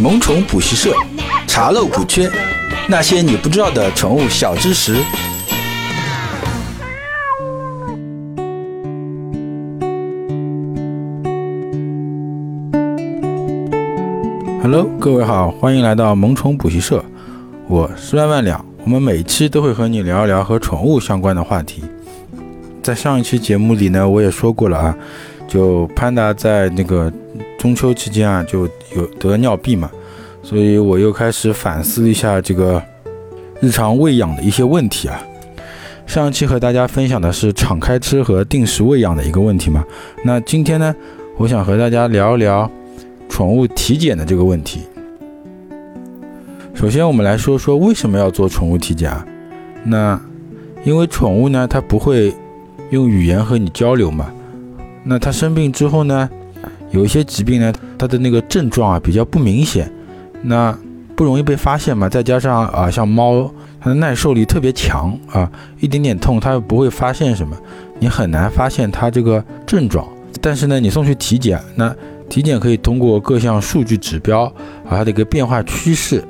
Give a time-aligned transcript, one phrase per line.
[0.00, 0.92] 萌宠补习社，
[1.46, 2.30] 查漏补缺，
[2.88, 4.96] 那些你不知道的宠物小知识。
[14.62, 17.02] Hello，各位好，欢迎来到萌宠补习社，
[17.68, 18.62] 我是万万两。
[18.84, 21.82] 我们每期都会和你聊一聊和宠物相关的话题。
[22.82, 24.96] 在上一期节目里呢，我也说过了啊，
[25.48, 27.12] 就潘达在那个
[27.58, 29.90] 中秋期间啊，就有得尿闭嘛，
[30.42, 32.82] 所以我又开始反思一下这个
[33.60, 35.20] 日常喂养的一些问题啊。
[36.06, 39.84] 上一期和大家分享的是敞开吃和定时喂养的一个问题嘛，
[40.24, 40.94] 那今天呢，
[41.36, 42.70] 我想和大家聊一聊
[43.28, 44.80] 宠物体检的这个问题。
[46.74, 49.26] 首先，我们来说说为什么要做宠物体检啊？
[49.84, 50.20] 那
[50.84, 52.34] 因为宠物呢，它不会。
[52.90, 54.32] 用语言和你交流嘛？
[55.02, 56.30] 那它生病之后呢？
[56.90, 59.90] 有一些疾病呢，它的那个症状啊比较不明显，
[60.42, 60.76] 那
[61.14, 62.08] 不容易被发现嘛。
[62.08, 63.50] 再加上啊，像猫，
[63.80, 67.56] 它的耐受力特别强啊，一点点痛它又不会发现什么，
[67.98, 70.06] 你很难发现它这个症状。
[70.40, 71.94] 但是呢，你送去体检，那
[72.28, 74.44] 体检可以通过各项数据指标
[74.84, 76.22] 啊，它的一个变化趋势，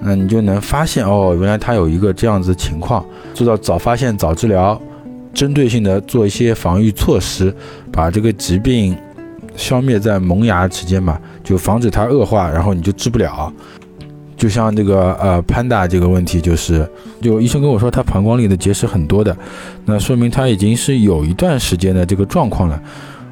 [0.00, 4.80] 那你就能发现哦，原来它有一个这样子情况，做到早发现早治疗。
[5.34, 7.54] 针对性的做一些防御措施，
[7.92, 8.96] 把这个疾病
[9.58, 13.52] 消灭在萌芽期间嘛，就防止它恶化，然后你就治不了。
[14.36, 16.88] 就像这个呃潘达这个问题，就是
[17.20, 19.36] 就医生跟我说他膀胱里的结石很多的，
[19.84, 22.80] 那说明他已经是有一段时间的这个状况了。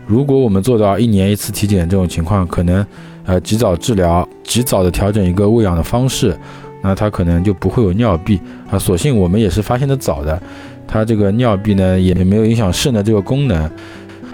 [0.04, 2.84] 如果我们做到一年一次体检这种情况，可能
[3.24, 6.36] 呃及早治疗，及早的调整一个喂养的方式，
[6.82, 8.76] 那他可能就不会有尿闭啊。
[8.76, 10.42] 所幸我们也是发现的早的。
[10.88, 13.70] 它这个尿闭呢，也没有影响肾的这个功能。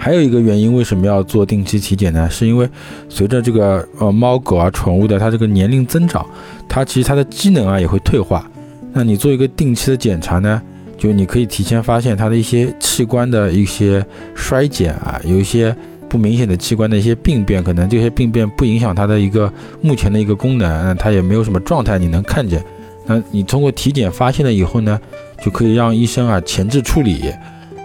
[0.03, 2.29] 还有一个原因，为什么要做定期体检呢？
[2.29, 2.67] 是因为
[3.07, 6.25] 随着这个呃猫狗啊宠物的它这个年龄增长，
[6.67, 8.45] 它其实它的机能啊也会退化。
[8.91, 10.61] 那你做一个定期的检查呢，
[10.97, 14.05] 就你可以提前发现它的一些器官的一些
[14.35, 15.73] 衰减啊，有一些
[16.09, 19.49] 不明显的器官的一些病变，可能这些病变不影响它的一个
[19.79, 22.61] 目前的一个功能，它也没有什么状态，你能看见。
[23.05, 24.99] 那你通过体检发现了以后呢？
[25.43, 27.23] 就可以让医生啊前置处理，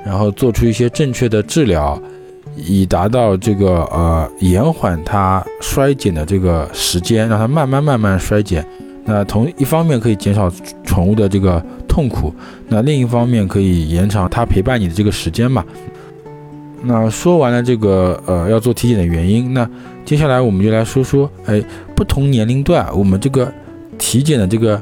[0.05, 2.01] 然后做出一些正确的治疗，
[2.57, 8.65] 以达到这个呃延缓它衰减的这个时间，让它慢慢慢慢衰减。
[9.05, 10.51] 那同一方面可以减少
[10.85, 12.33] 宠物的这个痛苦，
[12.69, 15.65] 那另一方面可以延长它陪伴你的这个时间嘛。
[16.83, 19.69] 那说完了这个呃要做体检的原因，那
[20.05, 21.63] 接下来我们就来说说，哎，
[21.95, 23.53] 不同年龄段我们这个
[23.99, 24.81] 体检的这个。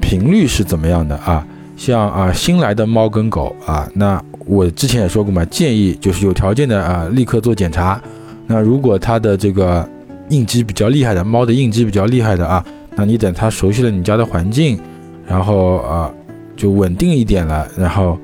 [0.00, 1.46] 频率是怎么样的啊？
[1.84, 8.00] 像啊新来的猫跟狗啊，那我之前也说过嘛，建议就是有条件的啊立刻做检查。
[8.46, 9.84] 那如果它的这个
[10.28, 14.78] 应激比较厉害的猫的应激比较厉害的啊，那你等它熟悉了你家的环境，
[15.26, 16.08] 然后啊
[16.56, 18.16] 就稳定一点了，然后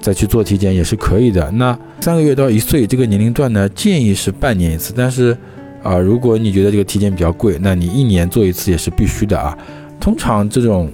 [0.00, 1.50] 再去做体检也是可以的。
[1.50, 4.94] 那三个月到一岁这个年龄段呢，建议是半年一次。
[4.96, 5.36] 但是
[5.82, 9.54] 啊，如果你觉得这个体检比较贵，那你一年做一次也是必须的啊。
[10.00, 10.90] 通常这种。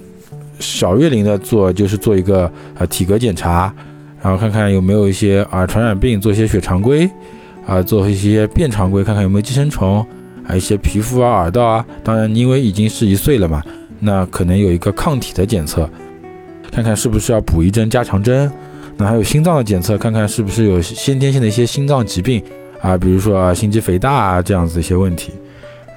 [0.59, 3.73] 小月龄的做就是做一个呃体格检查，
[4.21, 7.09] 然后看看有没有一些啊传染病，做一些血常规，
[7.65, 10.05] 啊做一些便常规，看看有没有寄生虫，
[10.43, 11.85] 还有一些皮肤啊耳道啊。
[12.03, 13.61] 当然，因为已经是一岁了嘛，
[13.99, 15.89] 那可能有一个抗体的检测，
[16.71, 18.51] 看看是不是要补一针加强针。
[18.97, 22.41] 那还有心脏的检测，看看是不是有先天性的一些心脏疾病
[22.81, 25.33] 啊，比如说心肌肥大啊这样子一些问题。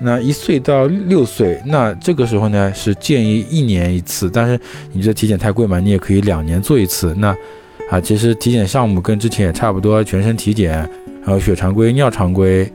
[0.00, 4.58] 那一岁到六岁，那这个时候呢是建议一年一次，但是
[4.92, 5.80] 你觉得体检太贵嘛？
[5.80, 7.14] 你也可以两年做一次。
[7.18, 7.34] 那
[7.90, 10.88] 啊，其实体检项目跟之前也差不多，全身体检，
[11.24, 12.70] 还有血常规、尿常规，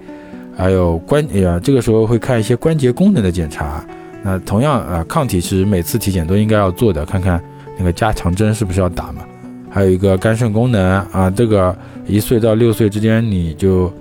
[0.58, 3.86] 还有关呀，这个时候会看一些关节功能的检查。
[4.24, 7.42] 那同样啊，抗体其实每次体检都应该要做的，看看
[7.78, 9.24] 那个加强针是不是要打嘛？
[9.70, 13.92] 还有一个肝肾功能啊，这个一岁到六岁之间你就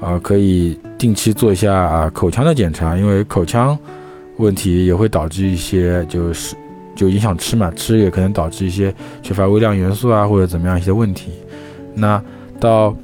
[0.00, 0.78] 啊可以。
[0.98, 3.78] 定期做一下啊口腔的检查，因为口腔
[4.38, 6.56] 问题也会导致一些就是
[6.94, 11.32] 就影响吃嘛，吃也可能导致一些缺乏微量元素啊或者怎么样一些问题。
[11.94, 12.20] 那
[12.58, 12.96] 到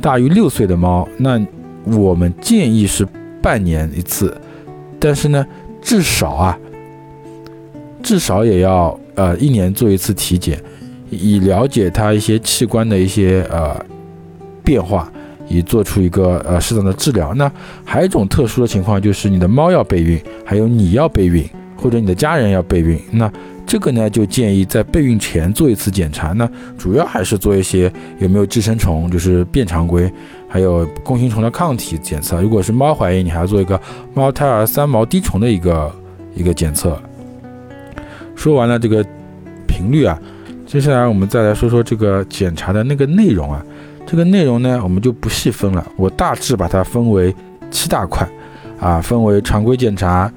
[0.00, 1.44] 大于六岁的猫，那
[1.84, 3.04] 我们建议是
[3.42, 4.40] 半年一次，
[5.00, 5.44] 但是呢
[5.82, 6.56] 至少啊
[8.04, 10.62] 至少也要呃一年做一次体检，
[11.10, 13.84] 以了解它一些器官的一些呃
[14.62, 15.12] 变化。
[15.48, 17.34] 以做出一个呃适当的治疗。
[17.34, 17.50] 那
[17.84, 22.98] 还有一种特殊的情况，就是你的猫要备孕，还有你要备孕，或者你的家人要备孕。
[23.10, 23.30] 那
[23.64, 26.32] 这个呢，就建议在备孕前做一次检查。
[26.32, 30.12] 那主要还是做一些有没有寄生虫，就是便常规，
[30.48, 32.42] 还有弓形虫的抗体检测。
[32.42, 33.80] 如果是猫怀孕，你还要做一个
[34.12, 35.90] 猫胎儿三毛滴虫的一个
[36.34, 37.00] 一个检测。
[38.34, 39.04] 说完了这个
[39.66, 40.20] 频率啊，
[40.66, 43.64] 接下来我们再来说说这个检查的那个内容啊。
[44.12, 47.34] 这个内容呢，我们就不细分了，我大致把它分为
[47.70, 48.28] 七大块
[48.78, 50.30] 啊，分为常规检查。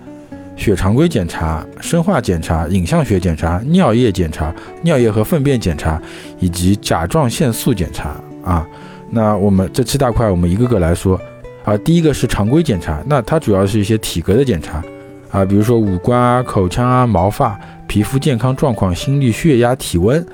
[0.56, 6.02] 血常规检查、生化检查、影像学检查、尿液检查、尿液和粪便检查，
[6.40, 8.66] 以及甲状腺素检查啊。
[9.10, 11.20] 那我们这七大块，我们一个个来说
[11.66, 11.76] 啊。
[11.80, 14.82] 第一个是常规检查，那它主要是一些体格的检查
[15.30, 20.26] 啊，比如说五官啊、口腔啊、毛发、皮肤健康状况、心率、血压、体温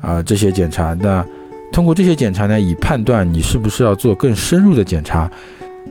[0.00, 0.92] 啊这些检查。
[0.94, 1.24] 那
[1.74, 5.28] 通过这些检查呢，以判断你是不是要做更深入的检查。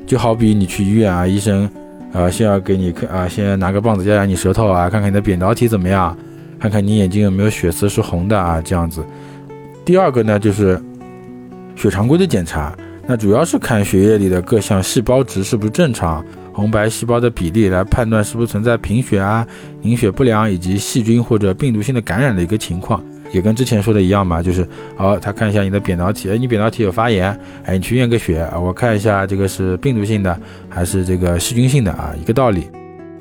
[0.08, 1.70] 就好比你去医院啊，医生。
[2.14, 6.16] 啊，先要给你看啊，先拿个棒子压压你舌头啊，看看你的扁桃体怎么样，
[6.58, 9.04] 看看你眼睛有没有血丝是红的啊，这样子。
[9.84, 10.80] 第二个呢，就是
[11.76, 12.74] 血常规的检查，
[13.08, 19.46] 那主要是看血液里的各项细胞值是不是正常，红白细胞的比例来判断是不是存在贫血啊、
[19.82, 23.04] 凝血不良以及细菌或者病毒性的感染的一个情况。
[23.34, 24.66] 也跟之前说的一样嘛，就是
[24.96, 27.36] 好，他看一下你的扁桃体，哎，你扁桃体有发炎，
[27.66, 30.40] 哎，你去验个血啊，我看一下这个是病毒性的
[30.70, 32.68] 还是这个细菌性的啊，一个道理。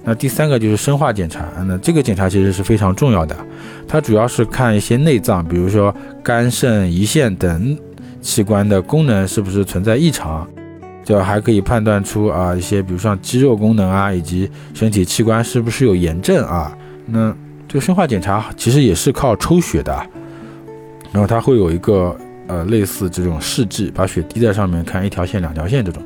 [0.05, 3.35] 那第三个就是生化检查，那这个检查其实是非常重要的，
[3.89, 7.79] 它主要是看一些内脏，比如说肝、肾、胰腺等
[8.21, 10.47] 器官的功能是不是存在异常，
[11.03, 16.77] 就还可以判断出啊一些，比如像肌肉功能啊，以及身体器官是不是有炎症啊，
[17.07, 17.35] 那。
[17.73, 20.07] 这个生化检查其实也是靠抽血的，
[21.11, 22.15] 然后它会有一个
[22.47, 26.03] 呃类似这种试剂，把血滴在上面看一条线、两条线这种。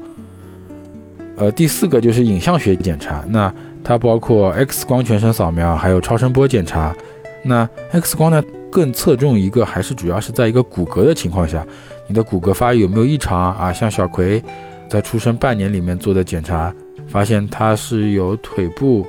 [1.36, 3.52] 呃，第四个就是影像学检查，那
[3.82, 6.94] 它包括 X 光全身扫描，还有超声波检查。
[7.42, 8.40] 那 X 光呢
[8.70, 11.66] 更侧重一个，还是主要是在一个骨骼的情况下，
[12.06, 13.72] 你的骨骼发育有没有异常啊？
[13.72, 14.40] 像小葵
[14.88, 16.72] 在出生半年里面做的检查，
[17.08, 19.04] 发现他是有腿部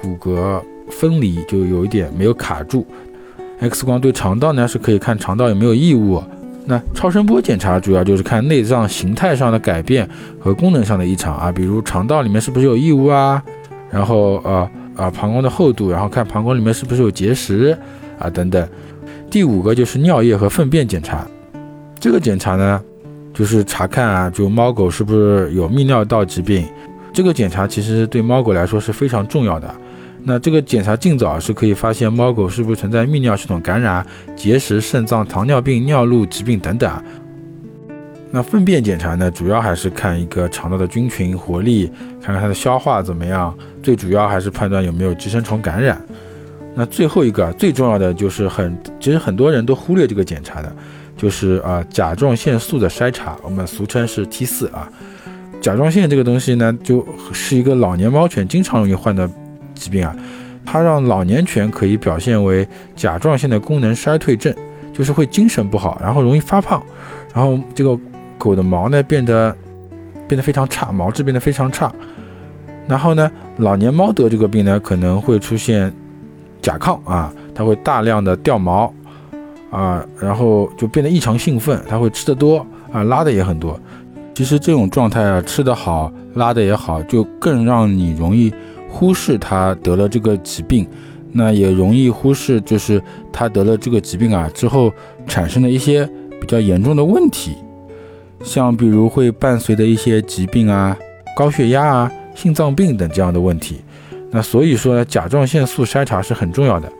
[0.00, 0.62] 骨骼。
[0.90, 2.86] 分离就有一点没有卡住
[3.60, 6.22] ，X 光对肠道呢是可以看肠道有没有异物，
[6.66, 10.08] 那超声波检查主要就是看内脏形态上的改变
[10.38, 13.42] 和功能上的异常啊，比如肠道里面是不是有异物啊，
[13.90, 17.76] 然后呃啊膀胱的厚度，然后看膀胱里面是不是有结石
[18.18, 18.68] 啊等等。
[19.30, 21.26] 第五个就是尿液和粪便检查，
[22.00, 22.80] 这个检查呢
[23.32, 26.66] 就是查看啊，就猫狗是不是有泌尿道疾病，
[27.12, 29.74] 这个检查其实对猫狗来说是非常重要的。
[30.28, 37.02] 那这个检查尽早是可以发现猫狗是不是存在泌尿系统感染、结石、肾脏、糖尿病、尿路疾病等等。
[38.30, 41.90] 那粪便检查呢，主要还是看一个肠道的菌群活力，
[42.20, 43.56] 看看它的消化怎么样。
[43.82, 45.98] 最主要还是判断有没有寄生虫感染。
[46.74, 50.70] 那最后一个最重要的就是很，其实很多人都忽略这个检查的，
[51.16, 54.86] 就是啊甲状腺素的筛查，我们俗称是 T 四啊。
[55.62, 57.02] 甲状腺这个东西呢，就
[57.32, 59.26] 是一个老年猫犬经常容易患的。
[59.78, 60.14] 疾病啊，
[60.66, 64.54] 它让老年犬可以表现为甲状腺的功能衰退症，
[64.92, 66.82] 就是会精神不好，然后容易发胖，
[67.32, 67.98] 然后这个
[68.36, 69.56] 狗的毛呢变得
[70.26, 71.90] 变得非常差，毛质变得非常差。
[72.86, 75.92] 然后呢，老年猫得这个病呢，可能会出现
[76.60, 78.92] 甲亢啊，它会大量的掉毛
[79.70, 83.78] 啊，然后就变得异常兴奋，它会吃的多啊，拉的也很多。
[84.34, 88.52] 其实这种状态啊，吃得好，拉的也好，就更让你容易。
[88.88, 90.86] 忽视他得了这个疾病，
[91.32, 94.92] 那也容易忽视，就是他得了这个疾病啊之后
[95.26, 96.08] 产生的一些
[96.40, 97.54] 比较严重的问题，
[98.42, 100.96] 像比如会伴随的一些疾病啊，
[101.36, 103.80] 高血压啊、心脏病等这样的问题。
[104.30, 106.90] 那所以说呢甲状腺素筛查是很重要的。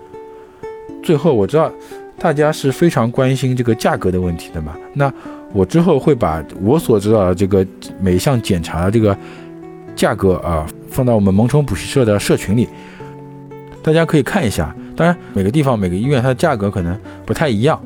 [1.02, 1.72] 最后我知道
[2.18, 5.12] 大家是非常关心这个价格的问题的嘛，那
[5.52, 7.66] 我之后会把我所知道的这个
[7.98, 9.16] 每项检查的这个
[9.96, 10.66] 价格啊。
[10.90, 12.68] 放到我们萌宠补习社的社群里，
[13.82, 14.74] 大家可以看一下。
[14.96, 17.80] 当然，每个地方每个医院它的价格可能不太一样。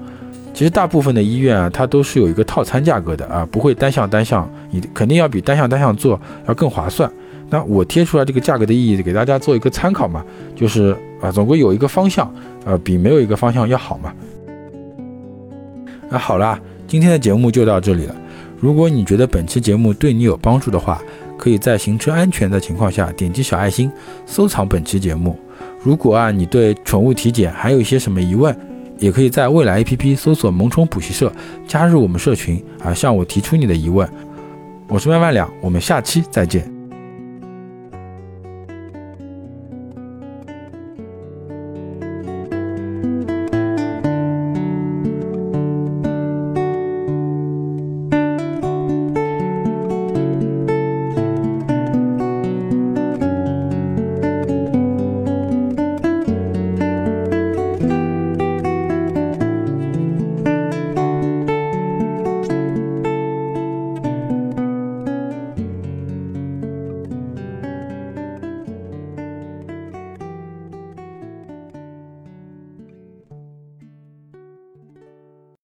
[0.54, 7.10] 其实大部分的医院啊，它都是有一个套餐价格的啊，不会单项单项，你肯定要比单项单项做要更划算。
[7.50, 12.32] 那我贴出来这个价格的意义，给大家做一个参考嘛，就是啊，总归有一个方向，
[12.64, 14.12] 呃，比没有一个方向要好嘛。
[16.08, 18.14] 那好啦，今天的节目就到这里了。
[18.58, 21.02] 如果你觉得本期节目对你有帮助的话，
[21.42, 23.90] 可以在行车安全的情况下点击小爱心
[24.26, 25.36] 收藏本期节目。
[25.82, 28.56] 如果啊你对宠物体检还有一些什么疑问，
[28.98, 31.32] 也可以在未来 APP 搜索“萌宠补习社”，
[31.66, 34.08] 加入我们社群啊，向我提出你的疑问。
[34.86, 36.71] 我是万万两，我们下期再见。